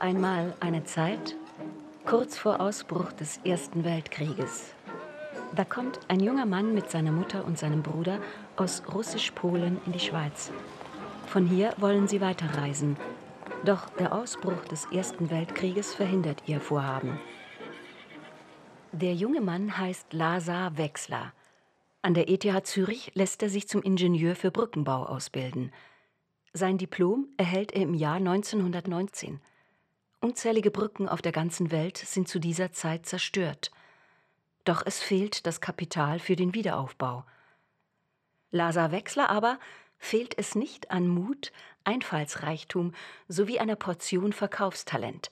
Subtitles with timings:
[0.00, 1.36] einmal eine Zeit,
[2.06, 4.74] kurz vor Ausbruch des Ersten Weltkrieges.
[5.54, 8.18] Da kommt ein junger Mann mit seiner Mutter und seinem Bruder
[8.56, 10.50] aus Russisch-Polen in die Schweiz.
[11.26, 12.96] Von hier wollen sie weiterreisen,
[13.64, 17.20] doch der Ausbruch des Ersten Weltkrieges verhindert ihr Vorhaben.
[18.92, 21.32] Der junge Mann heißt Lazar Wechsler.
[22.02, 25.72] An der ETH Zürich lässt er sich zum Ingenieur für Brückenbau ausbilden.
[26.52, 29.40] Sein Diplom erhält er im Jahr 1919.
[30.22, 33.70] Unzählige Brücken auf der ganzen Welt sind zu dieser Zeit zerstört.
[34.64, 37.24] Doch es fehlt das Kapital für den Wiederaufbau.
[38.50, 39.58] Lazar Wechsler aber
[39.98, 41.52] fehlt es nicht an Mut,
[41.84, 42.92] Einfallsreichtum
[43.28, 45.30] sowie einer Portion Verkaufstalent.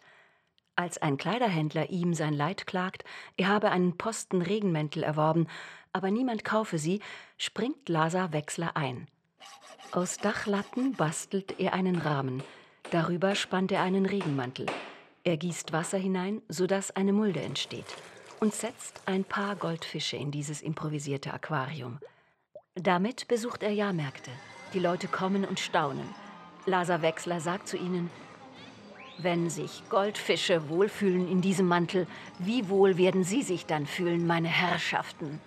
[0.75, 3.05] Als ein Kleiderhändler ihm sein Leid klagt,
[3.37, 5.49] er habe einen Posten Regenmäntel erworben,
[5.93, 7.01] aber niemand kaufe sie,
[7.37, 9.07] springt Lazar Wechsler ein.
[9.93, 12.43] Aus Dachlatten bastelt er einen Rahmen.
[12.91, 14.67] Darüber spannt er einen Regenmantel.
[15.25, 17.97] Er gießt Wasser hinein, sodass eine Mulde entsteht
[18.41, 21.99] und setzt ein paar Goldfische in dieses improvisierte Aquarium.
[22.75, 24.31] Damit besucht er Jahrmärkte.
[24.73, 26.09] Die Leute kommen und staunen.
[26.67, 28.11] Lazar Wechsler sagt zu ihnen,
[29.19, 32.07] wenn sich Goldfische wohlfühlen in diesem Mantel,
[32.39, 35.41] wie wohl werden Sie sich dann fühlen, meine Herrschaften?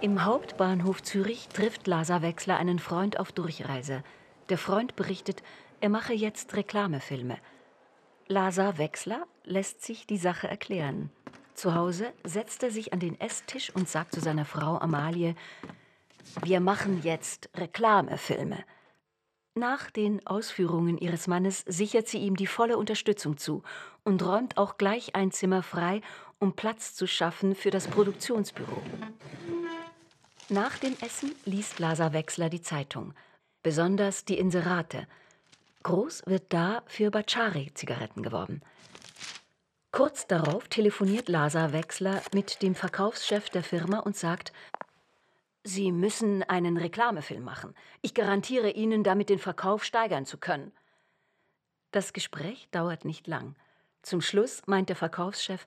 [0.00, 4.04] Im Hauptbahnhof Zürich trifft Lazar Wechsler einen Freund auf Durchreise.
[4.50, 5.44] Der Freund berichtet,
[5.80, 7.38] er mache jetzt Reklamefilme.
[8.26, 11.10] Lazar Wechsler lässt sich die Sache erklären.
[11.54, 15.36] Zu Hause setzt er sich an den Esstisch und sagt zu seiner Frau Amalie,
[16.42, 18.64] wir machen jetzt Reklamefilme.
[19.54, 23.62] Nach den Ausführungen ihres Mannes sichert sie ihm die volle Unterstützung zu
[24.02, 26.00] und räumt auch gleich ein Zimmer frei,
[26.40, 28.82] um Platz zu schaffen für das Produktionsbüro.
[30.48, 33.14] Nach dem Essen liest Lazar Wechsler die Zeitung
[33.62, 35.06] besonders die Inserate.
[35.82, 38.62] Groß wird da für Bacciari-Zigaretten geworben.
[39.92, 44.52] Kurz darauf telefoniert Lazar Wechsler mit dem Verkaufschef der Firma und sagt,
[45.62, 47.74] Sie müssen einen Reklamefilm machen.
[48.00, 50.72] Ich garantiere Ihnen, damit den Verkauf steigern zu können.
[51.90, 53.56] Das Gespräch dauert nicht lang.
[54.02, 55.66] Zum Schluss meint der Verkaufschef,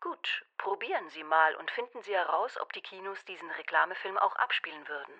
[0.00, 4.86] Gut, probieren Sie mal und finden Sie heraus, ob die Kinos diesen Reklamefilm auch abspielen
[4.88, 5.14] würden.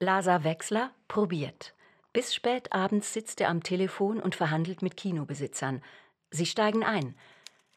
[0.00, 1.74] Lazar Wechsler probiert.
[2.12, 5.82] Bis spät abends sitzt er am Telefon und verhandelt mit Kinobesitzern.
[6.30, 7.16] Sie steigen ein.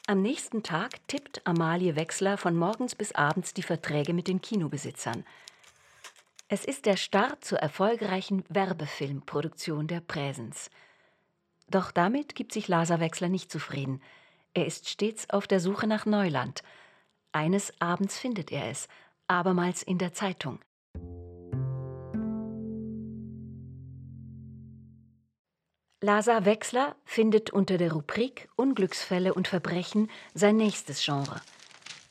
[0.05, 5.25] Am nächsten Tag tippt Amalie Wechsler von morgens bis abends die Verträge mit den Kinobesitzern.
[6.47, 10.69] Es ist der Start zur erfolgreichen Werbefilmproduktion der Präsens.
[11.69, 13.99] Doch damit gibt sich Lazar Wechsler nicht zufrieden.
[14.53, 16.61] Er ist stets auf der Suche nach Neuland.
[17.31, 18.89] Eines Abends findet er es,
[19.27, 20.59] abermals in der Zeitung.
[26.03, 31.41] Lazar Wechsler findet unter der Rubrik Unglücksfälle und Verbrechen sein nächstes Genre.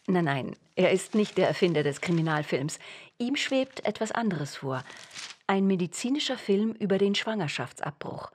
[0.06, 2.78] Nein, nein, er ist nicht der Erfinder des Kriminalfilms.
[3.18, 4.84] Ihm schwebt etwas anderes vor.
[5.48, 8.30] Ein medizinischer Film über den Schwangerschaftsabbruch.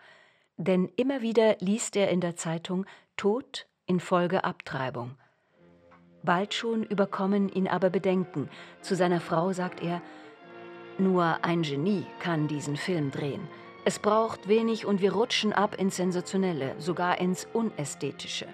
[0.57, 2.85] Denn immer wieder liest er in der Zeitung
[3.15, 5.11] Tod infolge Abtreibung.
[6.21, 8.49] Bald schon überkommen ihn aber Bedenken.
[8.81, 10.01] Zu seiner Frau sagt er,
[10.97, 13.47] nur ein Genie kann diesen Film drehen.
[13.87, 18.47] Es braucht wenig und wir rutschen ab ins Sensationelle, sogar ins Unästhetische.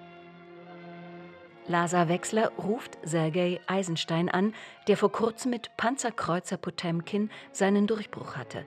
[1.68, 4.54] Lazar Wechsler ruft Sergei Eisenstein an,
[4.90, 8.66] der vor kurzem mit Panzerkreuzer Potemkin seinen Durchbruch hatte.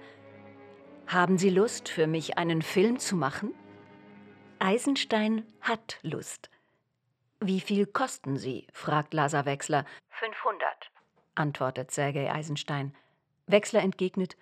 [1.06, 3.52] Haben Sie Lust, für mich einen Film zu machen?
[4.58, 6.48] Eisenstein hat Lust.
[7.40, 8.66] Wie viel kosten Sie?
[8.72, 9.84] fragt Lazar Wechsler.
[10.08, 10.90] 500,
[11.34, 12.94] antwortet Sergei Eisenstein.
[13.46, 14.38] Wechsler entgegnet: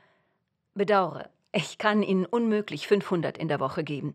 [0.74, 4.14] Bedauere, ich kann Ihnen unmöglich 500 in der Woche geben.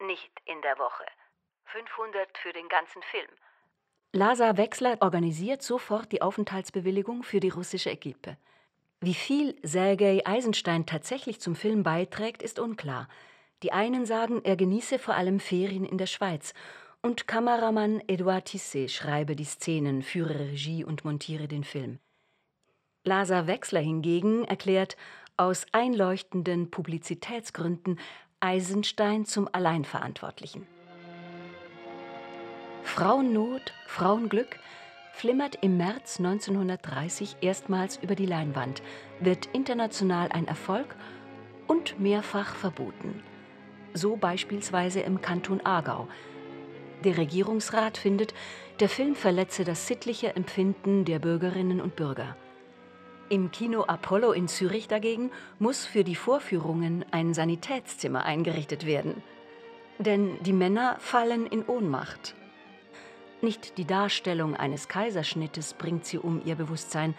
[0.00, 1.04] Nicht in der Woche.
[1.66, 3.28] 500 für den ganzen Film.
[4.12, 8.36] Lazar Wechsler organisiert sofort die Aufenthaltsbewilligung für die russische Equipe.
[9.00, 13.08] Wie viel Sergei Eisenstein tatsächlich zum Film beiträgt, ist unklar.
[13.62, 16.52] Die einen sagen, er genieße vor allem Ferien in der Schweiz
[17.00, 21.98] und Kameramann Edouard Tisset schreibe die Szenen, führe Regie und montiere den Film.
[23.04, 24.96] Lazar Wechsler hingegen erklärt,
[25.36, 27.98] aus einleuchtenden Publizitätsgründen
[28.40, 30.66] Eisenstein zum Alleinverantwortlichen.
[32.82, 34.58] Frauennot, Frauenglück
[35.12, 38.82] flimmert im März 1930 erstmals über die Leinwand,
[39.20, 40.96] wird international ein Erfolg
[41.66, 43.22] und mehrfach verboten.
[43.94, 46.08] So beispielsweise im Kanton Aargau.
[47.04, 48.34] Der Regierungsrat findet,
[48.80, 52.36] der Film verletze das sittliche Empfinden der Bürgerinnen und Bürger.
[53.32, 59.22] Im Kino Apollo in Zürich dagegen muss für die Vorführungen ein Sanitätszimmer eingerichtet werden.
[59.98, 62.34] Denn die Männer fallen in Ohnmacht.
[63.40, 67.14] Nicht die Darstellung eines Kaiserschnittes bringt sie um ihr Bewusstsein,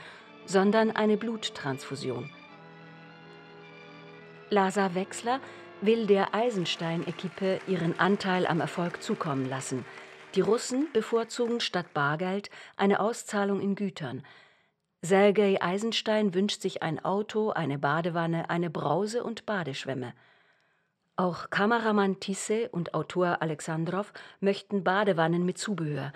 [0.46, 2.30] sondern eine Bluttransfusion.
[4.52, 5.40] Lasa Wechsler
[5.82, 9.84] will der Eisenstein-Equipe ihren Anteil am Erfolg zukommen lassen.
[10.36, 14.24] Die Russen bevorzugen statt Bargeld eine Auszahlung in Gütern–
[15.06, 20.14] Sergei Eisenstein wünscht sich ein Auto, eine Badewanne, eine Brause und Badeschwämme.
[21.18, 26.14] Auch Kameramann Tisse und Autor Alexandrov möchten Badewannen mit Zubehör.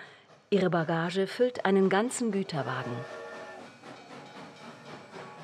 [0.48, 2.96] Ihre Bagage füllt einen ganzen Güterwagen.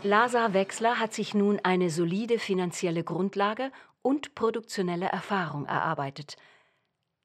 [0.03, 3.71] Lasa Wechsler hat sich nun eine solide finanzielle Grundlage
[4.01, 6.37] und produktionelle Erfahrung erarbeitet.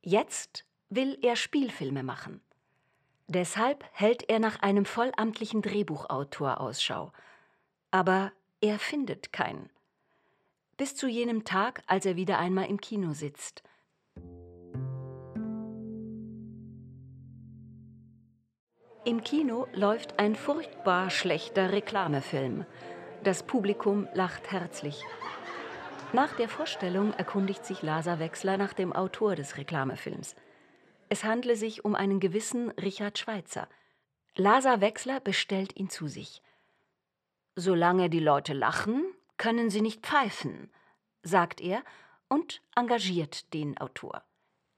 [0.01, 2.41] Jetzt will er Spielfilme machen.
[3.29, 7.11] Deshalb hält er nach einem vollamtlichen Drehbuchautor Ausschau.
[7.91, 9.69] Aber er findet keinen.
[10.77, 13.61] Bis zu jenem Tag, als er wieder einmal im Kino sitzt.
[19.05, 22.65] Im Kino läuft ein furchtbar schlechter Reklamefilm.
[23.23, 25.03] Das Publikum lacht herzlich.
[26.13, 30.35] Nach der Vorstellung erkundigt sich Lasa Wechsler nach dem Autor des Reklamefilms.
[31.09, 33.67] Es handle sich um einen gewissen Richard Schweitzer.
[34.35, 36.41] Lasa Wechsler bestellt ihn zu sich.
[37.55, 39.03] Solange die Leute lachen,
[39.37, 40.71] können sie nicht pfeifen,
[41.23, 41.83] sagt er
[42.27, 44.23] und engagiert den Autor.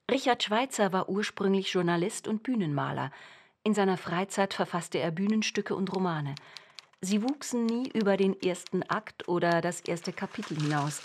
[0.10, 3.12] Richard Schweitzer war ursprünglich Journalist und Bühnenmaler.
[3.64, 6.36] In seiner Freizeit verfasste er Bühnenstücke und Romane.
[7.02, 11.02] Sie wuchsen nie über den ersten Akt oder das erste Kapitel hinaus.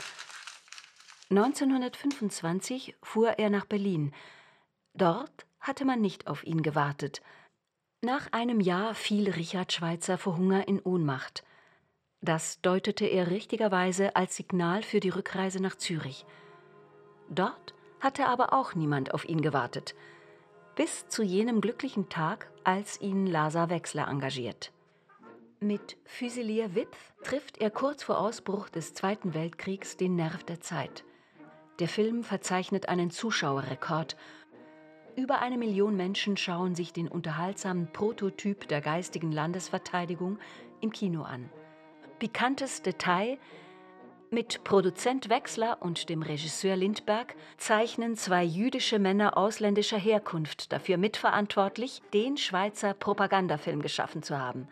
[1.30, 4.12] 1925 fuhr er nach Berlin,
[4.96, 7.20] Dort hatte man nicht auf ihn gewartet.
[8.02, 11.44] Nach einem Jahr fiel Richard Schweitzer vor Hunger in Ohnmacht.
[12.22, 16.24] Das deutete er richtigerweise als Signal für die Rückreise nach Zürich.
[17.28, 19.94] Dort hatte aber auch niemand auf ihn gewartet.
[20.76, 24.72] Bis zu jenem glücklichen Tag, als ihn Lasa Wechsler engagiert.
[25.60, 31.04] Mit Fusilier Wipf trifft er kurz vor Ausbruch des Zweiten Weltkriegs den Nerv der Zeit.
[31.78, 34.16] Der Film verzeichnet einen Zuschauerrekord
[35.16, 40.38] über eine Million Menschen schauen sich den unterhaltsamen Prototyp der geistigen Landesverteidigung
[40.80, 41.48] im Kino an.
[42.18, 43.38] Pikantes Detail,
[44.30, 52.02] mit Produzent Wechsler und dem Regisseur Lindberg zeichnen zwei jüdische Männer ausländischer Herkunft dafür mitverantwortlich,
[52.12, 54.68] den Schweizer Propagandafilm geschaffen zu haben.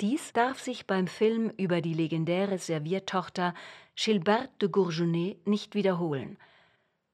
[0.00, 3.54] Dies darf sich beim Film über die legendäre Serviertochter
[3.94, 6.36] Gilberte de Gourgenet nicht wiederholen.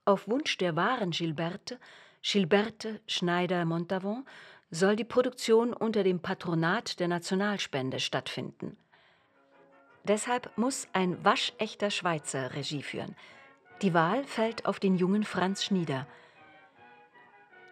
[0.04, 1.78] Auf Wunsch der wahren Gilberte
[2.22, 4.24] Gilberte Schneider-Montavon
[4.70, 8.76] soll die Produktion unter dem Patronat der Nationalspende stattfinden.
[10.04, 13.16] Deshalb muss ein waschechter Schweizer Regie führen.
[13.82, 16.06] Die Wahl fällt auf den jungen Franz Schnieder.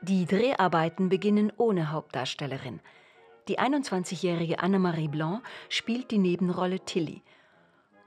[0.03, 2.81] Die Dreharbeiten beginnen ohne Hauptdarstellerin.
[3.47, 7.23] Die 21-jährige Annemarie Blanc spielt die Nebenrolle Tilly.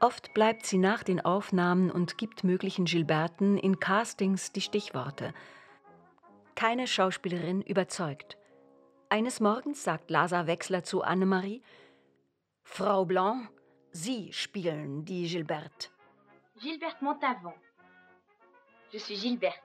[0.02, 5.34] Oft bleibt sie nach den Aufnahmen und gibt möglichen Gilberten in Castings die Stichworte–
[6.56, 8.38] keine Schauspielerin überzeugt.
[9.10, 11.62] Eines Morgens sagt Lasa Wechsler zu Annemarie:
[12.64, 13.50] Frau Blanc,
[13.92, 15.90] Sie spielen die Gilberte.
[16.60, 17.54] Gilberte Montavon.
[18.92, 19.60] Je suis Gilberte.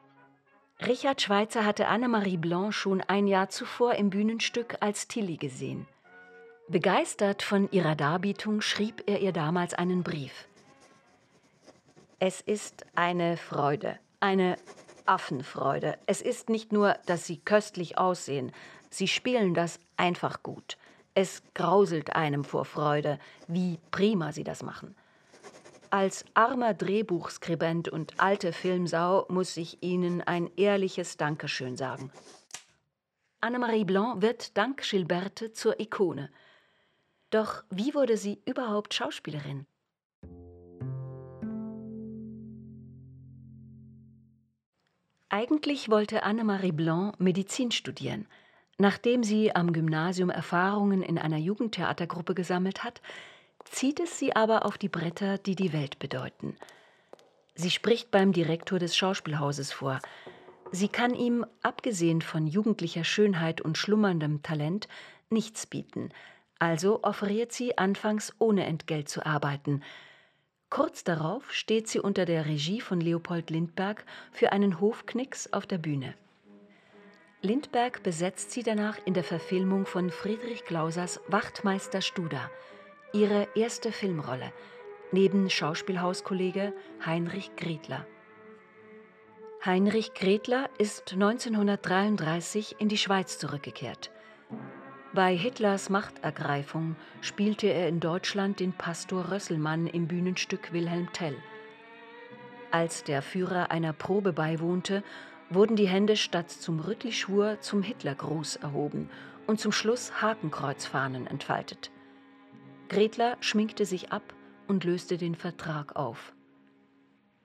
[0.87, 5.89] Richard Schweitzer hatte Annemarie Blanc schon ein Jahr zuvor im Bühnenstück als Tilly gesehen.
[6.69, 10.47] Begeistert von ihrer Darbietung schrieb er ihr damals einen Brief.
[12.21, 14.57] Es ist eine Freude, eine
[15.09, 15.99] Affenfreude.
[16.07, 18.53] Es ist nicht nur, dass sie köstlich aussehen,
[18.91, 20.77] sie spielen das einfach gut.
[21.15, 24.95] Es grauselt einem vor Freude, wie prima sie das machen.
[25.91, 32.13] Als armer Drehbuchskribent und alte Filmsau muss ich Ihnen ein ehrliches Dankeschön sagen.
[33.41, 36.29] Annemarie Blanc wird dank Gilberte zur Ikone.
[37.31, 39.67] Doch wie wurde sie überhaupt Schauspielerin?
[45.31, 48.27] Eigentlich wollte Annemarie Blanc Medizin studieren.
[48.79, 53.03] Nachdem sie am Gymnasium Erfahrungen in einer Jugendtheatergruppe gesammelt hat,
[53.65, 56.57] zieht es sie aber auf die Bretter, die die Welt bedeuten.
[57.55, 59.99] Sie spricht beim Direktor des Schauspielhauses vor.
[60.73, 64.89] Sie kann ihm, abgesehen von jugendlicher Schönheit und schlummerndem Talent,
[65.29, 66.11] nichts bieten.
[66.59, 69.83] Also offeriert sie anfangs ohne Entgelt zu arbeiten–
[70.71, 75.79] Kurz darauf steht sie unter der Regie von Leopold Lindberg für einen Hofknicks auf der
[75.79, 76.15] Bühne.
[77.41, 82.51] Lindberg besetzt sie danach in der Verfilmung von Friedrich Glausers Wachtmeister Studer.
[83.13, 84.53] ihre erste Filmrolle,
[85.13, 88.07] neben Schauspielhauskollege Heinrich Gretler.
[89.65, 94.11] Heinrich Gretler ist 1933 in die Schweiz zurückgekehrt.
[95.15, 101.35] Bei Hitlers Machtergreifung spielte er in Deutschland den Pastor Rösselmann im Bühnenstück Wilhelm Tell.
[102.71, 105.03] Als der Führer einer Probe beiwohnte,
[105.49, 109.09] wurden die Hände statt zum Rüttelschwur zum Hitlergruß erhoben
[109.47, 111.91] und zum Schluss Hakenkreuzfahnen entfaltet.
[112.91, 114.35] Gretler schminkte sich ab
[114.67, 116.35] und löste den Vertrag auf.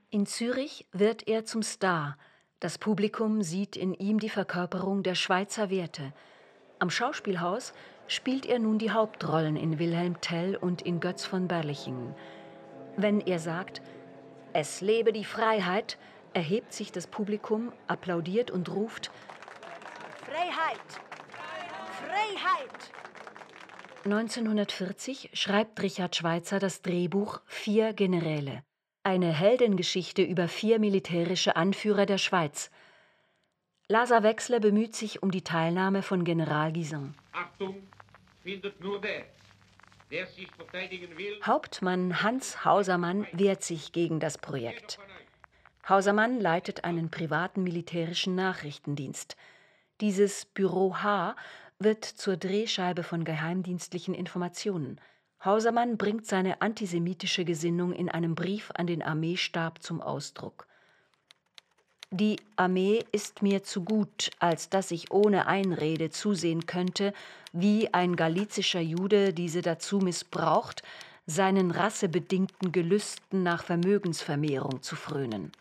[0.09, 2.17] In Zürich wird er zum Star.
[2.59, 6.11] Das Publikum sieht in ihm die Verkörperung der Schweizer Werte–
[6.83, 7.73] am Schauspielhaus
[8.07, 12.13] spielt er nun die Hauptrollen in Wilhelm Tell und in Götz von Berlichingen.
[12.97, 13.81] Wenn er sagt,
[14.51, 15.97] es lebe die Freiheit,
[16.33, 19.11] erhebt sich das Publikum, applaudiert und ruft
[20.25, 20.89] Freiheit!
[22.05, 22.91] Freiheit!
[24.03, 28.61] 1940 schreibt Richard Schweitzer das Drehbuch Vier Generäle,
[29.03, 32.71] eine Heldengeschichte über vier militärische Anführer der Schweiz–
[33.89, 37.15] Lasa Wechsler bemüht sich um die Teilnahme von General Guisan.
[37.33, 37.83] Achtung,
[38.41, 39.25] findet nur der,
[40.09, 41.39] der sich verteidigen will.
[41.45, 44.99] Hauptmann Hans Hausermann wehrt sich gegen das Projekt.
[45.87, 49.35] Hausermann leitet einen privaten militärischen Nachrichtendienst.
[49.99, 51.35] Dieses Büro H
[51.77, 55.01] wird zur Drehscheibe von geheimdienstlichen Informationen.
[55.43, 60.67] Hausermann bringt seine antisemitische Gesinnung in einem Brief an den Armeestab zum Ausdruck.
[62.15, 67.11] Die Armee ist mir zu gut, als dass ich ohne Einrede zusehen könnte,
[67.53, 70.83] wie ein galizischer Jude diese dazu missbraucht,
[71.25, 75.51] seinen rassebedingten Gelüsten nach Vermögensvermehrung zu frönen.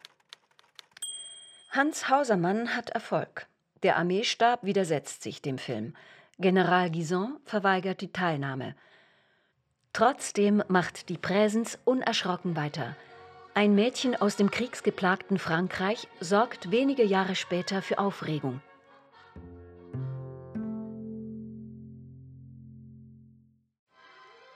[1.70, 3.46] Hans Hausermann hat Erfolg.
[3.82, 5.94] Der Armeestab widersetzt sich dem Film.
[6.38, 8.74] General Guison verweigert die Teilnahme.
[9.94, 12.94] Trotzdem macht die Präsens unerschrocken weiter–
[13.54, 18.62] ein Mädchen aus dem kriegsgeplagten Frankreich sorgt wenige Jahre später für Aufregung.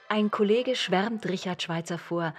[0.08, 2.34] Ein Kollege schwärmt Richard Schweitzer vor.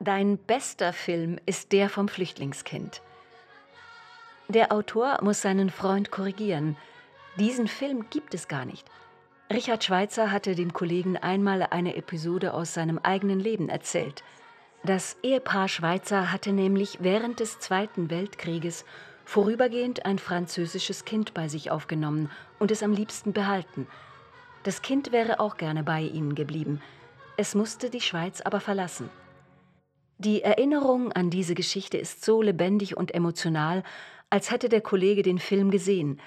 [0.00, 3.00] Dein bester Film ist der vom Flüchtlingskind.
[4.48, 6.76] Der Autor muss seinen Freund korrigieren.
[7.38, 8.88] Diesen Film gibt es gar nicht.
[9.52, 14.24] Richard Schweitzer hatte dem Kollegen einmal eine Episode aus seinem eigenen Leben erzählt–
[14.84, 18.84] das Ehepaar Schweizer hatte nämlich während des Zweiten Weltkrieges
[19.24, 23.86] vorübergehend ein französisches Kind bei sich aufgenommen und es am liebsten behalten.
[24.62, 26.82] Das Kind wäre auch gerne bei ihnen geblieben.
[27.36, 29.08] Es musste die Schweiz aber verlassen.
[30.18, 33.82] Die Erinnerung an diese Geschichte ist so lebendig und emotional,
[34.30, 36.20] als hätte der Kollege den Film gesehen.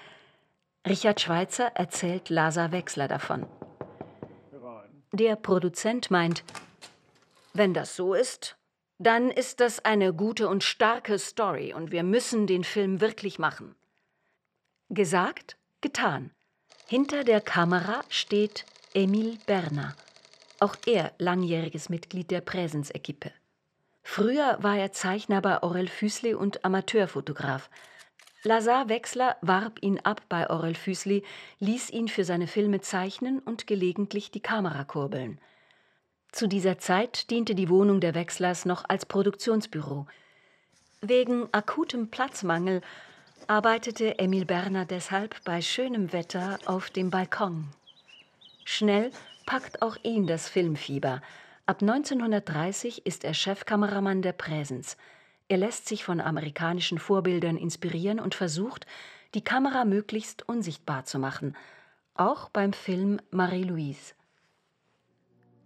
[0.88, 3.46] Richard Schweitzer erzählt Lasa Wechsler davon.
[5.14, 6.44] Der Produzent meint,
[7.58, 8.58] wenn das so ist,
[9.00, 13.76] dann ist das eine gute und starke Story und wir müssen den Film wirklich machen.
[14.90, 16.32] Gesagt, getan.
[16.88, 19.96] Hinter der Kamera steht Emil Berner,
[20.60, 23.32] auch er langjähriges Mitglied der Präsens-Equipe.
[24.04, 27.70] Früher war er Zeichner bei Aurel Füßli und Amateurfotograf.
[28.44, 31.24] Lazar Wechsler warb ihn ab bei Aurel Füßli,
[31.60, 35.42] ließ ihn für seine Filme zeichnen und gelegentlich die Kamera kurbeln.
[36.31, 40.07] Zu dieser Zeit diente die Wohnung der Wechslers noch als Produktionsbüro.
[41.01, 42.81] Wegen akutem Platzmangel
[43.48, 47.67] arbeitete Emil Berner deshalb bei schönem Wetter auf dem Balkon.
[48.65, 49.12] Schnell
[49.46, 51.22] packt auch ihn das Filmfieber.
[51.65, 54.98] Ab 1930 ist er Chefkameramann der Präsens.
[55.48, 58.86] Er lässt sich von amerikanischen Vorbildern inspirieren und versucht,
[59.34, 61.55] die Kamera möglichst unsichtbar zu machen,
[62.15, 64.16] auch beim Film Marie-Louise.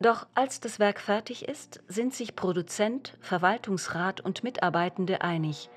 [0.01, 5.70] Doch als das Werk fertig ist, sind sich Produzent, Verwaltungsrat und Mitarbeitende einig.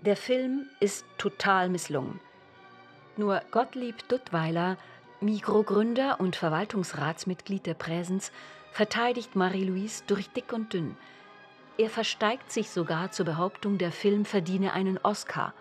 [0.00, 2.18] Der Film ist total misslungen.
[3.18, 4.78] Nur Gottlieb Duttweiler,
[5.20, 8.32] Mikrogründer und Verwaltungsratsmitglied der Präsens,
[8.72, 10.96] verteidigt Marie-Louise durch dick und dünn.
[11.76, 15.52] Er versteigt sich sogar zur Behauptung, der Film verdiene einen Oscar.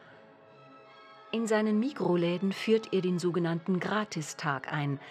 [1.34, 4.98] In seinen Mikroläden führt er den sogenannten Gratistag ein–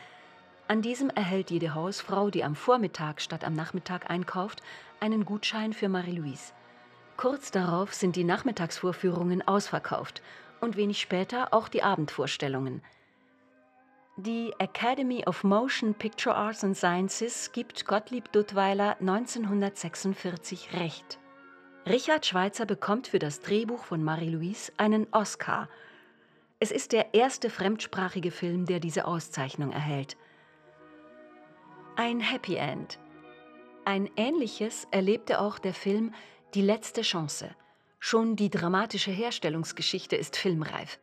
[0.68, 4.62] an diesem erhält jede Hausfrau, die am Vormittag statt am Nachmittag einkauft,
[5.00, 6.52] einen Gutschein für Marie-Louise.
[7.16, 10.22] Kurz darauf sind die Nachmittagsvorführungen ausverkauft
[10.60, 12.82] und wenig später auch die Abendvorstellungen.
[14.16, 21.18] Die Academy of Motion Picture Arts and Sciences gibt Gottlieb Duttweiler 1946 Recht.
[21.86, 25.70] Richard Schweitzer bekommt für das Drehbuch von Marie-Louise einen Oscar.
[26.60, 30.18] Es ist der erste fremdsprachige Film, der diese Auszeichnung erhält.
[32.00, 33.00] Ein Happy End.
[33.84, 36.14] Ein ähnliches erlebte auch der Film
[36.54, 37.50] Die letzte Chance.
[37.98, 41.00] Schon die dramatische Herstellungsgeschichte ist filmreif.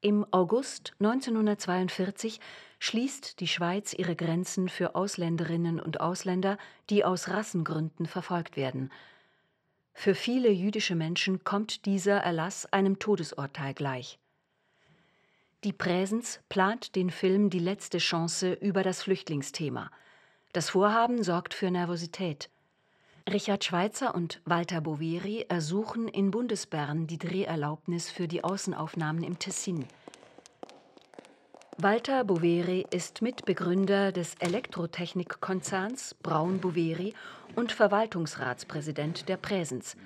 [0.00, 2.40] Im August 1942
[2.80, 6.58] schließt die Schweiz ihre Grenzen für Ausländerinnen und Ausländer,
[6.90, 8.90] die aus Rassengründen verfolgt werden.
[9.94, 14.18] Für viele jüdische Menschen kommt dieser Erlass einem Todesurteil gleich.
[15.64, 19.92] Die Präsens plant den Film Die letzte Chance über das Flüchtlingsthema.
[20.52, 22.50] Das Vorhaben sorgt für Nervosität.
[23.32, 29.86] Richard Schweitzer und Walter Boveri ersuchen in Bundesbern die Dreherlaubnis für die Außenaufnahmen im Tessin.
[31.78, 37.14] Walter Boveri ist Mitbegründer des Elektrotechnikkonzerns Braun Boveri
[37.54, 39.96] und Verwaltungsratspräsident der Präsens.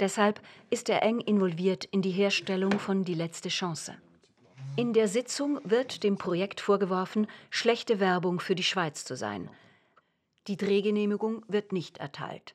[0.00, 3.94] Deshalb ist er eng involviert in die Herstellung von Die letzte Chance.
[4.76, 9.50] In der Sitzung wird dem Projekt vorgeworfen, schlechte Werbung für die Schweiz zu sein.
[10.46, 12.54] Die Drehgenehmigung wird nicht erteilt.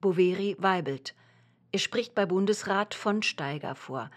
[0.00, 1.14] Boveri weibelt.
[1.72, 4.10] Er spricht bei Bundesrat von Steiger vor.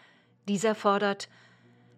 [0.48, 1.30] Dieser fordert,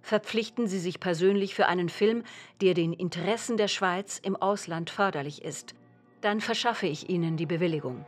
[0.01, 2.23] verpflichten Sie sich persönlich für einen Film,
[2.61, 5.73] der den Interessen der Schweiz im Ausland förderlich ist.
[6.21, 8.05] Dann verschaffe ich Ihnen die Bewilligung.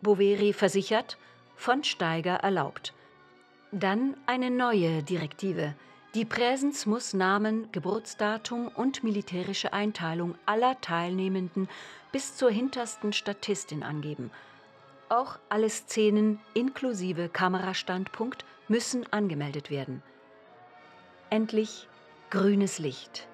[0.00, 1.18] Boveri versichert,
[1.56, 2.94] von Steiger erlaubt.
[3.72, 5.74] Dann eine neue Direktive.
[6.14, 11.68] Die Präsens muss Namen, Geburtsdatum und militärische Einteilung aller Teilnehmenden
[12.12, 14.30] bis zur hintersten Statistin angeben.
[15.08, 20.02] Auch alle Szenen inklusive Kamerastandpunkt müssen angemeldet werden.
[21.28, 21.88] Endlich
[22.30, 23.28] grünes Licht.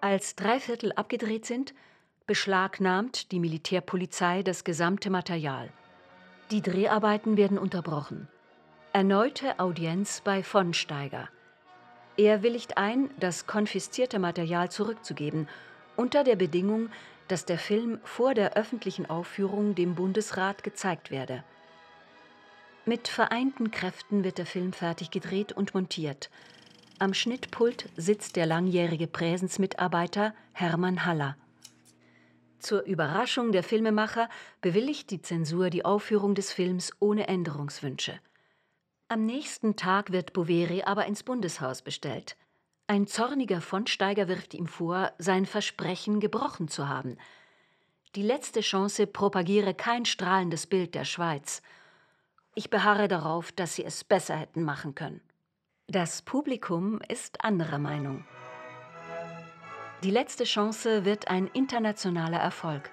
[0.00, 1.74] Als drei Viertel abgedreht sind,
[2.26, 5.70] beschlagnahmt die Militärpolizei das gesamte Material.
[6.50, 8.26] Die Dreharbeiten werden unterbrochen.
[8.94, 11.28] Erneute Audienz bei von Steiger.
[12.16, 15.46] Er willigt ein, das konfiszierte Material zurückzugeben,
[15.94, 16.88] unter der Bedingung,
[17.28, 21.44] dass der Film vor der öffentlichen Aufführung dem Bundesrat gezeigt werde.
[22.86, 26.30] Mit vereinten Kräften wird der Film fertig gedreht und montiert.
[26.98, 31.36] Am Schnittpult sitzt der langjährige Präsensmitarbeiter Hermann Haller.
[32.58, 34.28] Zur Überraschung der Filmemacher
[34.60, 38.18] bewilligt die Zensur die Aufführung des Films ohne Änderungswünsche.
[39.08, 42.36] Am nächsten Tag wird Boveri aber ins Bundeshaus bestellt.
[42.88, 47.16] Ein zorniger Fondsteiger wirft ihm vor, sein Versprechen gebrochen zu haben.
[48.14, 51.62] Die letzte Chance propagiere kein strahlendes Bild der Schweiz.
[52.54, 55.20] Ich beharre darauf, dass sie es besser hätten machen können.
[55.86, 58.24] Das Publikum ist anderer Meinung.
[60.04, 62.88] Die letzte Chance wird ein internationaler Erfolg.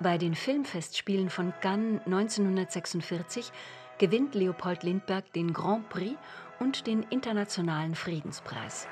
[0.00, 3.52] Bei den Filmfestspielen von Cannes 1946
[3.96, 6.14] gewinnt Leopold Lindbergh den Grand Prix
[6.60, 8.86] und den Internationalen Friedenspreis.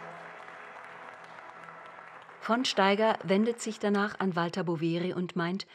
[2.41, 5.67] Von Steiger wendet sich danach an Walter Boveri und meint,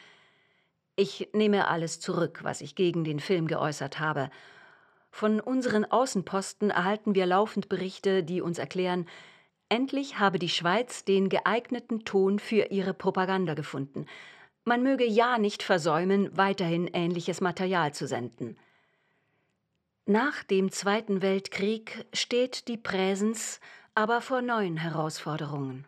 [0.96, 4.30] ich nehme alles zurück, was ich gegen den Film geäußert habe.
[5.12, 9.06] Von unseren Außenposten erhalten wir laufend Berichte, die uns erklären,
[9.70, 14.04] endlich habe die Schweiz den geeigneten Ton für ihre Propaganda gefunden.
[14.64, 18.58] Man möge ja nicht versäumen, weiterhin ähnliches Material zu senden.
[20.04, 23.60] Nach dem Zweiten Weltkrieg steht die Präsens
[23.94, 25.86] aber vor neuen Herausforderungen.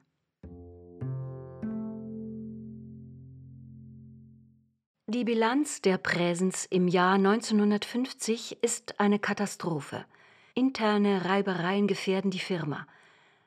[5.09, 10.07] Die Bilanz der Präsens im Jahr 1950 ist eine Katastrophe.
[10.55, 12.87] Interne Reibereien gefährden die Firma.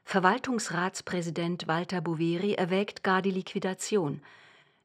[0.06, 4.22] Verwaltungsratspräsident Walter Boveri erwägt gar die Liquidation.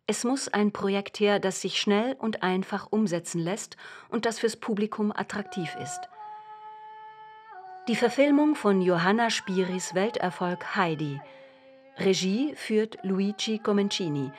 [0.06, 3.76] Es muss ein Projekt her, das sich schnell und einfach umsetzen lässt
[4.08, 6.00] und das fürs Publikum attraktiv ist.
[7.86, 11.20] Die Verfilmung von Johanna Spiris Welterfolg Heidi.
[11.98, 14.32] Regie führt Luigi Comencini,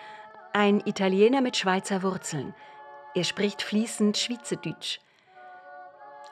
[0.52, 2.56] ein Italiener mit Schweizer Wurzeln.
[3.14, 5.00] Er spricht fließend Schweizerdeutsch.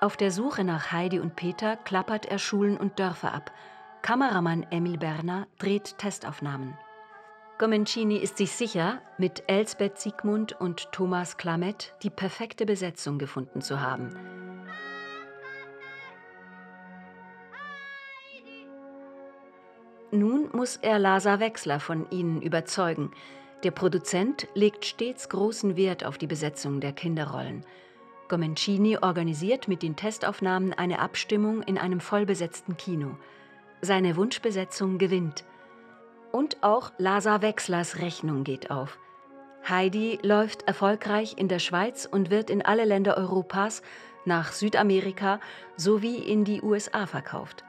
[0.01, 3.51] Auf der Suche nach Heidi und Peter klappert er Schulen und Dörfer ab.
[4.01, 6.77] Kameramann Emil Berner dreht Testaufnahmen.
[7.57, 13.81] Comencini ist sich sicher, mit Elsbeth Siegmund und Thomas Klamett die perfekte Besetzung gefunden zu
[13.81, 14.15] haben.
[20.12, 23.12] Nun muss er Lasa Wechsler von ihnen überzeugen.
[23.63, 27.65] Der Produzent legt stets großen Wert auf die Besetzung der Kinderrollen.
[28.29, 33.17] Comencini organisiert mit den Testaufnahmen eine Abstimmung in einem vollbesetzten Kino.
[33.82, 35.46] Seine Wunschbesetzung gewinnt.
[36.32, 39.00] Und auch Lasa Wechslers Rechnung geht auf.
[39.68, 43.82] Heidi läuft erfolgreich in der Schweiz und wird in alle Länder Europas,
[44.26, 45.39] nach Südamerika
[45.78, 47.63] sowie in die USA verkauft.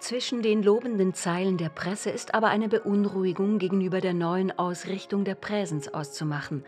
[0.00, 5.34] Zwischen den lobenden Zeilen der Presse ist aber eine Beunruhigung gegenüber der neuen Ausrichtung der
[5.34, 6.64] Präsens auszumachen.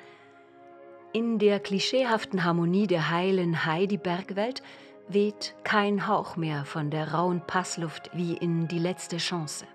[1.13, 4.63] In der klischeehaften Harmonie der heilen Heidi-Bergwelt
[5.09, 9.67] weht kein Hauch mehr von der rauen Passluft wie in Die letzte Chance.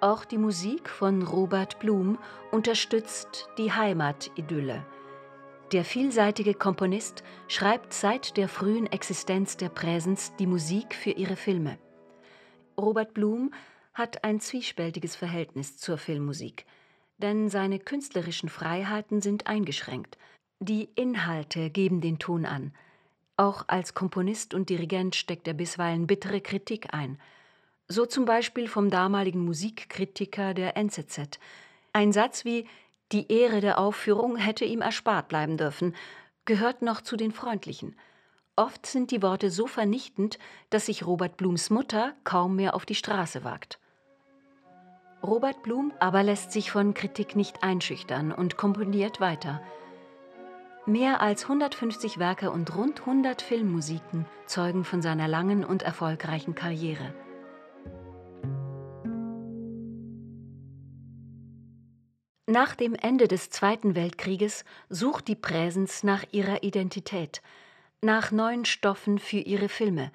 [0.00, 2.18] Auch die Musik von Robert Blum
[2.50, 4.84] unterstützt die Heimatidylle.
[5.72, 11.78] Der vielseitige Komponist schreibt seit der frühen Existenz der Präsens die Musik für ihre Filme.
[12.78, 13.52] Robert Blum
[13.94, 16.66] hat ein zwiespältiges Verhältnis zur Filmmusik,
[17.18, 20.18] denn seine künstlerischen Freiheiten sind eingeschränkt.
[20.58, 22.72] Die Inhalte geben den Ton an.
[23.36, 27.18] Auch als Komponist und Dirigent steckt er bisweilen bittere Kritik ein.
[27.88, 31.38] So zum Beispiel vom damaligen Musikkritiker der NZZ.
[31.92, 32.68] Ein Satz wie
[33.12, 35.94] Die Ehre der Aufführung hätte ihm erspart bleiben dürfen,
[36.44, 37.96] gehört noch zu den freundlichen.
[38.56, 40.38] Oft sind die Worte so vernichtend,
[40.70, 43.80] dass sich Robert Blums Mutter kaum mehr auf die Straße wagt.
[45.24, 49.60] Robert Blum aber lässt sich von Kritik nicht einschüchtern und komponiert weiter.
[50.86, 57.14] Mehr als 150 Werke und rund 100 Filmmusiken zeugen von seiner langen und erfolgreichen Karriere.
[62.46, 67.42] Nach dem Ende des Zweiten Weltkrieges sucht die Präsens nach ihrer Identität–
[68.04, 70.12] nach neuen Stoffen für ihre Filme.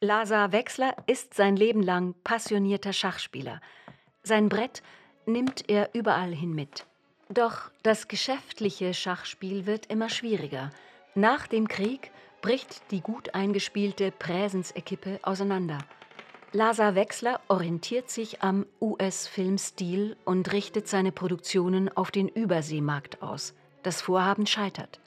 [0.00, 3.60] Lazar Wechsler ist sein Leben lang passionierter Schachspieler.
[4.22, 4.82] Sein Brett
[5.26, 6.86] nimmt er überall hin mit.
[7.34, 10.70] Doch das geschäftliche Schachspiel wird immer schwieriger.
[11.16, 15.78] Nach dem Krieg bricht die gut eingespielte Präsensequipe auseinander.
[16.52, 23.54] Lazar Wechsler orientiert sich am US-Filmstil und richtet seine Produktionen auf den Überseemarkt aus.
[23.82, 25.00] Das Vorhaben scheitert.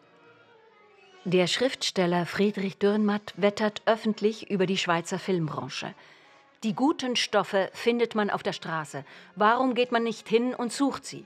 [1.23, 5.93] Der Schriftsteller Friedrich Dürrenmatt wettert öffentlich über die Schweizer Filmbranche.
[6.63, 9.05] Die guten Stoffe findet man auf der Straße.
[9.37, 11.25] Warum geht man nicht hin und sucht sie?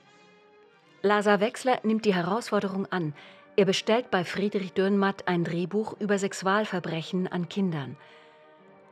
[1.04, 3.14] Lazar Wechsler nimmt die Herausforderung an.
[3.56, 7.98] Er bestellt bei Friedrich Dürrenmatt ein Drehbuch über Sexualverbrechen an Kindern.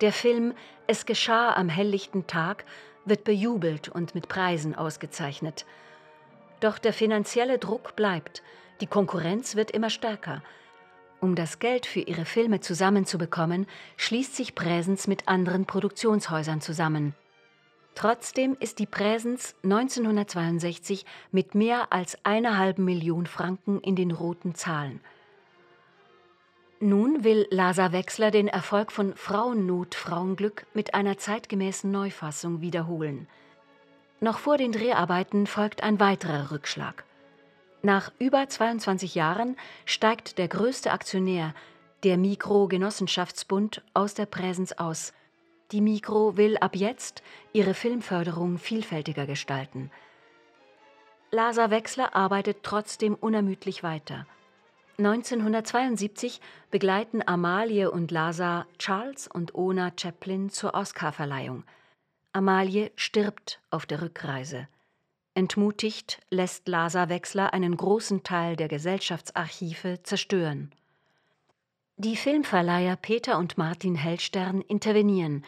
[0.02, 0.54] Der Film
[0.88, 2.66] Es geschah am helllichten Tag
[3.06, 5.66] wird bejubelt und mit Preisen ausgezeichnet.
[6.62, 8.42] Doch der finanzielle Druck bleibt.
[8.82, 10.42] Die Konkurrenz wird immer stärker.
[11.22, 13.68] Um das Geld für ihre Filme zusammenzubekommen,
[13.98, 17.14] schließt sich Präsens mit anderen Produktionshäusern zusammen.
[18.00, 24.56] Trotzdem ist die Präsens 1962 mit mehr als einer halben Million Franken in den roten
[24.56, 25.02] Zahlen.
[26.80, 33.28] Nun will Lasa Wechsler den Erfolg von Frauennot, Frauenglück mit einer zeitgemäßen Neufassung wiederholen.
[34.22, 37.04] Noch vor den Dreharbeiten folgt ein weiterer Rückschlag.
[37.82, 41.54] Nach über 22 Jahren steigt der größte Aktionär,
[42.04, 45.12] der Mikro-Genossenschaftsbund, aus der Präsens aus.
[45.72, 47.22] Die Mikro will ab jetzt
[47.54, 49.92] ihre Filmförderung vielfältiger gestalten.
[51.32, 54.26] Lasa Wechsler arbeitet trotzdem unermüdlich weiter.
[54.98, 61.64] 1972 begleiten Amalie und Lasa Charles und Ona Chaplin zur Oscarverleihung.
[62.34, 64.68] Amalie stirbt auf der Rückreise.
[65.36, 70.72] Entmutigt lässt Lasa Wechsler einen großen Teil der Gesellschaftsarchive zerstören.
[72.02, 75.44] Die Filmverleiher Peter und Martin Hellstern intervenieren.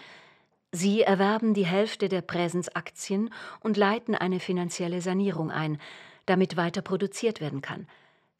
[0.73, 5.79] Sie erwerben die Hälfte der Präsensaktien und leiten eine finanzielle Sanierung ein,
[6.25, 7.87] damit weiter produziert werden kann.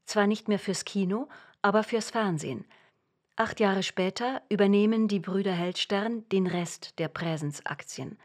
[0.04, 1.30] Zwar nicht mehr fürs Kino,
[1.62, 2.66] aber fürs Fernsehen.
[3.38, 8.20] Acht Jahre später übernehmen die Brüder Hellstern den Rest der Präsensaktien.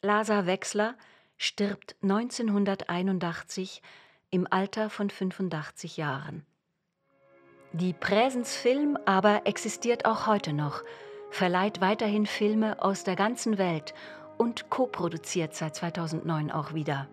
[0.00, 0.96] Lasa Wechsler
[1.36, 3.82] stirbt 1981
[4.30, 6.44] im Alter von 85 Jahren.
[7.74, 10.82] Die Präsens Film aber existiert auch heute noch,
[11.30, 13.94] verleiht weiterhin Filme aus der ganzen Welt
[14.36, 17.08] und koproduziert seit 2009 auch wieder.